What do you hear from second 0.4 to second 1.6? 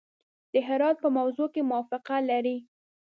د هرات په موضوع